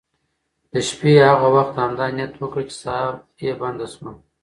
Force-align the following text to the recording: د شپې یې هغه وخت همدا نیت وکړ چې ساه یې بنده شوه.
د 0.71 0.73
شپې 0.87 1.09
یې 1.17 1.23
هغه 1.31 1.47
وخت 1.55 1.73
همدا 1.81 2.05
نیت 2.15 2.33
وکړ 2.37 2.61
چې 2.69 2.75
ساه 2.83 3.07
یې 3.45 3.51
بنده 3.61 3.85
شوه. 3.93 4.11